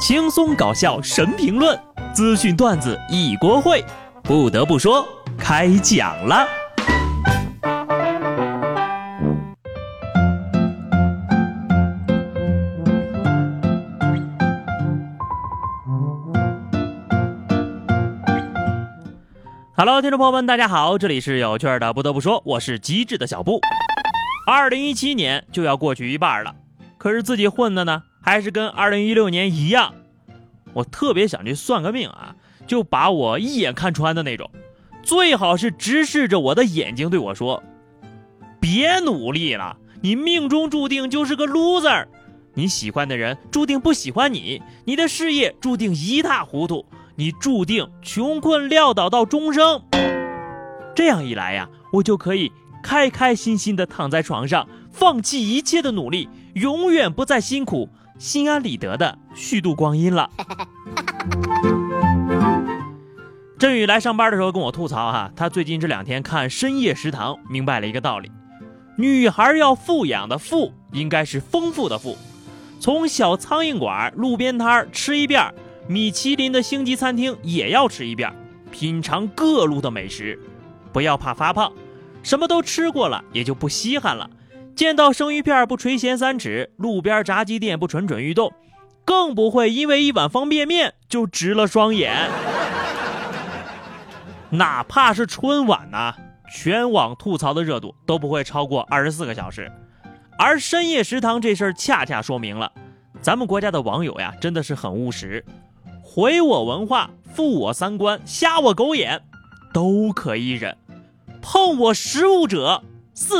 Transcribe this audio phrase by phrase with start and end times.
[0.00, 1.78] 轻松搞笑神评论，
[2.14, 3.84] 资讯段子一锅烩。
[4.22, 6.48] 不得不说，开讲了。
[19.76, 21.92] Hello，听众朋友们，大家好，这里是有趣的。
[21.92, 23.60] 不得不说，我是机智的小布。
[24.46, 26.54] 二零一七年就要过去一半了，
[26.96, 29.94] 可是自己混的呢，还是跟二零一六年一样。
[30.72, 32.36] 我特别想去算个命啊，
[32.66, 34.50] 就把我一眼看穿的那种，
[35.02, 37.62] 最好是直视着我的眼睛对我说
[38.60, 42.06] ：“别努力了，你命中注定就是个 loser，
[42.54, 49.82] 你喜欢的人注定不喜欢你，你的事业注定一塌糊涂。”你注定穷困潦倒到终生。
[50.94, 52.50] 这样一来呀，我就可以
[52.82, 57.90] 开开心心的躺在床上，放弃一切的努力，永远不再辛苦，
[58.20, 60.30] 心安理得的虚度光阴了。
[63.58, 68.30] 振宇来上班的时候跟我吐槽哈，他最近这两天看《深夜食堂》，明白了一个道理：
[68.96, 72.18] 女孩要富养的富，应该是丰富的富，
[72.78, 75.52] 从小苍蝇馆、路边摊吃一遍。
[75.88, 78.30] 米其林的星级餐厅也要吃一遍，
[78.70, 80.38] 品尝各路的美食，
[80.92, 81.72] 不要怕发胖，
[82.22, 84.28] 什么都吃过了也就不稀罕了。
[84.80, 88.50] 见到生鱼片不垂涎三尺，路边炸鸡店不蠢蠢欲动，
[89.04, 92.30] 更不会因为一碗方便面就直了双眼。
[94.48, 96.14] 哪怕是春晚呢，
[96.50, 99.70] 全网吐槽的热度都不会超过二十四个小时，
[100.38, 102.72] 而深夜食堂这事儿恰恰说明了，
[103.20, 105.44] 咱们国家的网友呀，真的是很务实。
[106.02, 109.20] 毁我文化，负我三观，瞎我狗眼，
[109.74, 110.72] 都可以忍；
[111.42, 112.82] 碰我食物者
[113.14, 113.36] 死。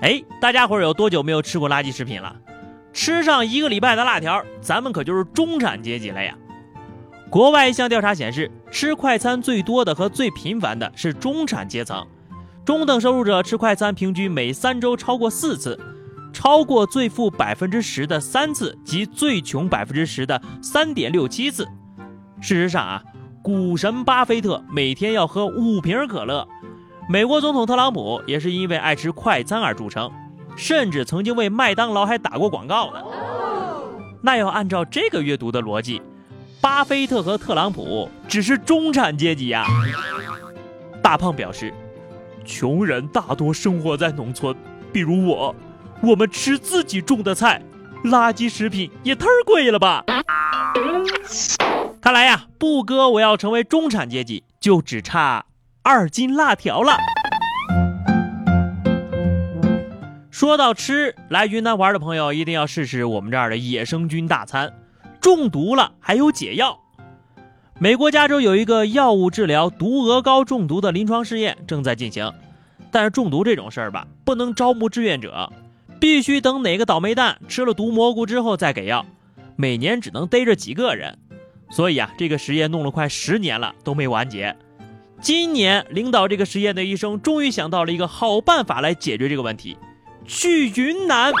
[0.00, 2.36] 哎，大家伙有多久没有吃过垃圾食品了？
[2.92, 6.36] 吃上一个礼拜的辣条，咱们可就是中产阶级了呀。
[7.30, 12.06] 国外一项调查显示，吃快餐最多的和最频繁的是中产阶层，
[12.64, 15.78] 中等收入者吃快餐平均每三周超过四次。
[16.32, 21.64] 超过最富百分之十的三次及最穷百分之十的三点六七次。
[22.40, 23.02] 事实上啊，
[23.42, 26.46] 股神巴菲特每天要喝五瓶可乐，
[27.08, 30.08] 美国总统特朗普也是因为爱吃快餐而著称，
[30.54, 33.02] 甚至曾经为麦当劳还打过广告呢。
[34.22, 36.00] 那要按照这个阅读的逻辑，
[36.60, 39.66] 巴菲特和特朗普只是中产阶级呀。
[41.02, 41.74] 大胖表示，
[42.44, 44.54] 穷人大多生活在农村，
[44.92, 45.54] 比如我。
[46.00, 47.60] 我们吃自己种的菜，
[48.04, 50.04] 垃圾食品也忒贵了吧？
[52.02, 55.46] 看来呀，布哥我要成为中产阶级，就只差
[55.84, 56.96] 二斤辣条了。
[60.28, 64.72] 说到吃，来云南玩的朋友一定要试试我们这儿的野生菌大餐，
[65.20, 66.76] 中毒了还有解药。
[67.78, 72.32] 美国加州有一个药物治疗毒鹅膏中毒的临床试验正在进行，
[72.90, 75.52] 但是中毒这种事儿吧，不能招募志愿者。
[76.00, 79.06] 必须等哪个倒霉蛋吃了毒蘑菇之后再给药，
[79.54, 81.16] 每年只能逮着几个人，
[81.72, 84.54] 所以啊，这个实验弄了快十年了都没完结。
[85.22, 89.78] 今年领导这个实验的医生终于想到了一个好办法来解决这个问题：
[90.26, 91.32] 去云南。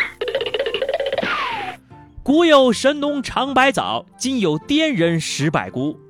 [2.22, 6.00] 古有神农尝百草，今有滇人食百菇。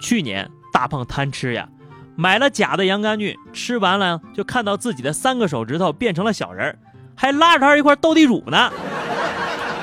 [0.00, 1.68] 去年大胖贪吃呀，
[2.14, 6.78] 买了假的洋甘菌，吃完了就看到自己的三个手指头变成了小人儿。
[7.16, 8.70] 还拉着他一块斗地主呢。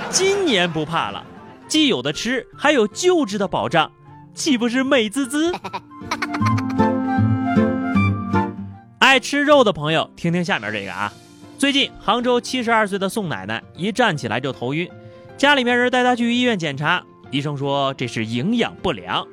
[0.09, 1.25] 今年不怕了，
[1.72, 3.90] 既有的吃，还有救治的保障，
[4.34, 5.54] 岂不是美滋滋？
[9.00, 11.14] 爱吃肉的朋友，听听下面这个啊。
[11.58, 14.90] 最近杭州七十二岁的宋奶奶一站起来就头晕，
[15.38, 17.02] 家里面人带她去医院检查，
[17.32, 19.26] 医生说这是营养不良。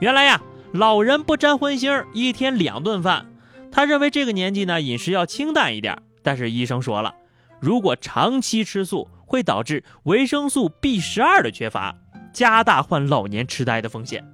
[0.00, 0.40] 原来呀，
[0.72, 3.24] 老人不沾荤腥，一天两顿饭。
[3.70, 7.14] 他认为这个年纪呢，饮食要清淡一点，但是医生说了。
[7.60, 11.94] 如果长期吃素，会导致维生素 B 十二的缺乏，
[12.32, 14.24] 加大患老年痴呆的风险。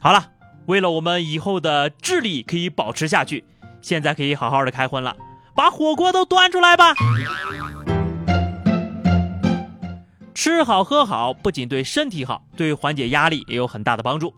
[0.00, 0.32] 好了，
[0.66, 3.44] 为了我们以后的智力可以保持下去，
[3.80, 5.16] 现在可以好好的开荤了，
[5.54, 6.92] 把火锅都端出来吧。
[10.34, 14.34] 吃好喝好，不仅对身体好，对缓解压力也有很大的帮助。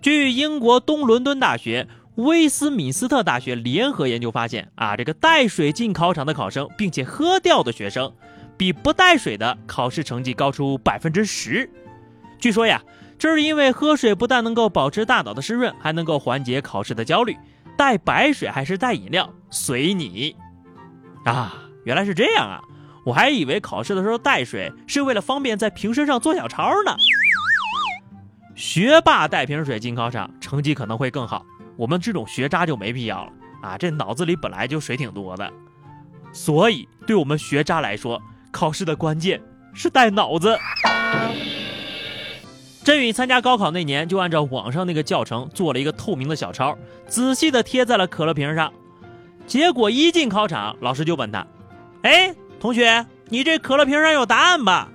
[0.00, 1.88] 据英国东伦敦大学。
[2.18, 8.12] 威斯敏斯特大学联合研究发现，啊，这个带水进考场的考生，并且喝掉的学生，
[8.58, 11.70] 比不带水的考试成绩高出百分之十。
[12.38, 12.82] 据说呀，
[13.16, 17.36] 这是因为喝水不但能够保持大脑的湿润，还能够缓解考试的焦虑。
[17.76, 20.34] 带白水还是带饮料，随你。
[21.24, 22.60] 啊，原来是这样啊！
[23.04, 26.96] 我还以为考试的时候带水是为了方便在瓶身上做小抄呢。
[28.56, 31.46] 学霸带瓶水进考场，成绩可能会更好。
[31.76, 33.32] 我们这种学渣就没必要了
[33.62, 33.78] 啊！
[33.78, 35.48] 这脑子里本来就水挺多的，
[36.32, 38.20] 所以对我们学渣来说，
[38.50, 39.40] 考试的关键
[39.74, 40.58] 是带脑子。
[42.84, 48.72] 振宇参加高考那年，就按照网上那个教程做了一个透明的小抄，仔细的贴在了可乐瓶上。
[49.46, 51.46] 结果一进考场，老师就问他
[52.02, 54.90] ：“哎，同学，你这可乐瓶上有答案吧？”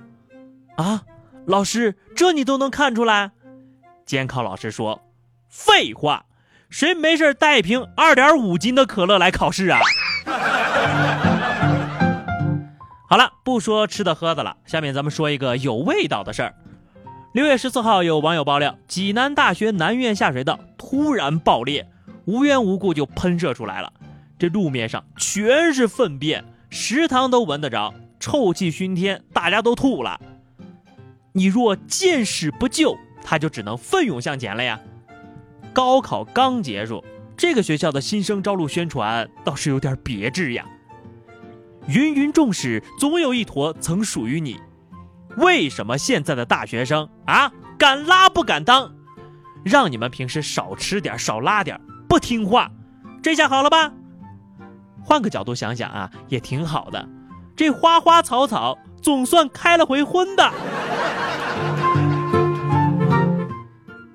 [0.76, 1.02] 啊，
[1.46, 3.30] 老师，这你都能看出来？
[4.04, 5.00] 监考老师说
[5.48, 6.24] ：“废话，
[6.68, 9.78] 谁没事带一瓶二点五斤的可乐来考试啊？”
[13.06, 16.54] 好了，不说吃的喝的了，下面咱们说一个有味道的事儿。
[17.32, 21.86] 六月十四号，有网友爆料，济南大学南院下水道突然爆裂，
[22.24, 23.92] 无缘无故就喷射出来了。
[24.38, 30.18] 这路面上全是粪便，食堂都闻得着，臭气熏天，大家都吐了。
[31.32, 34.80] 你若见死不救，他就只能奋勇向前了呀。
[35.72, 37.04] 高考刚结束，
[37.36, 40.64] 这个学校的新生招录宣传倒是有点别致呀。
[41.88, 44.58] 芸芸众矢，总有一坨曾属于你。
[45.36, 48.90] 为什么现在的大学生啊，敢拉不敢当？
[49.64, 52.70] 让你们平时少吃点，少拉点，不听话，
[53.22, 53.92] 这下好了吧？
[55.02, 57.08] 换个角度想想啊，也挺好的。
[57.56, 60.50] 这花花草草总算开了回荤的。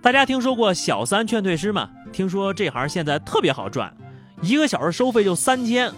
[0.01, 1.89] 大家听说过小三劝退师吗？
[2.11, 3.95] 听说这行现在特别好赚，
[4.41, 5.91] 一个小时收费就三千。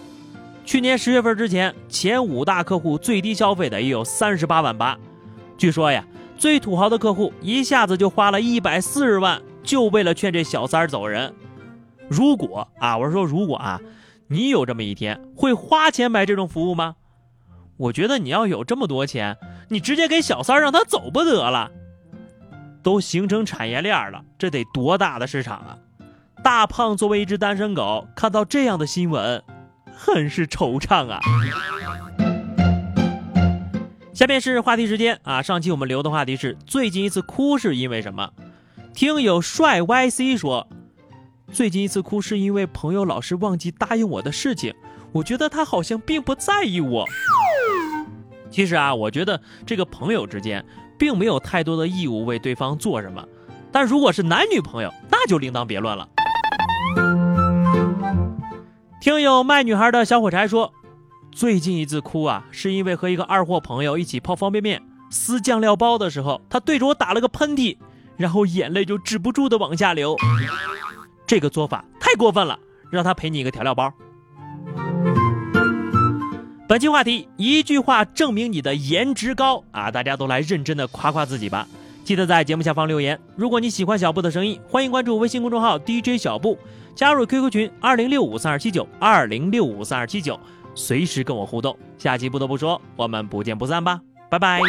[0.64, 4.96] 去年十月份之前，前五大客户最低消费的也有三十八万八。
[5.58, 6.04] 据说呀，
[6.38, 11.32] 最土豪的客户一下子就花了一百四十万，就为了劝这小三儿走人。
[12.08, 13.80] 如果啊，我是说如果啊。
[14.28, 16.96] 你有这么一天会花钱买这种服务吗？
[17.76, 19.36] 我觉得你要有这么多钱，
[19.68, 21.70] 你直接给小三儿让他走不得了。
[22.82, 25.76] 都形成产业链了，这得多大的市场啊！
[26.42, 29.42] 大胖作为一只单身狗，看到这样的新闻，
[29.94, 31.20] 很是惆怅啊。
[34.14, 38.30] 下面是话题时间啊，上期我们留的话题是最近一次哭是因为什么？
[38.94, 40.68] 听友帅 YC 说。
[41.50, 44.74] 最近一次哭是因为朋友老是忘记答应我的事情，
[45.12, 47.04] 我觉得他好像并不在意我。
[48.50, 50.64] 其实啊，我觉得这个朋友之间
[50.98, 53.26] 并没有太多的义务为对方做什么，
[53.70, 56.08] 但如果是男女朋友，那就另当别论了。
[59.02, 60.72] 听友卖女孩的小火柴说，
[61.32, 67.76] 最近一次哭啊，是因为和一个二货朋友一起泡方便面撕酱料包的时候，他对着我打了个喷嚏，
[68.16, 70.16] 然后眼泪就止不住的往下流。
[71.26, 72.56] 这个做法太过分了，
[72.92, 73.92] 让他赔你一个调料包。
[76.68, 79.90] 本期话题：一句话证明你的颜值高啊！
[79.90, 81.66] 大家都来认真的夸夸自己吧。
[82.04, 83.18] 记得在节目下方留言。
[83.36, 86.58] 如果你喜欢小布的声音，欢迎关注微信公众号 DJ 小布，
[86.94, 90.38] 加入 QQ 群二零六五三二七九二零六五三二七九，
[90.74, 91.76] 随时跟我互动。
[91.98, 94.60] 下期不得不说，我们不见不散吧，拜拜。